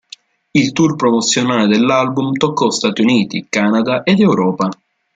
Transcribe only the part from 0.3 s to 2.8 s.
Il tour promozionale dell'album toccò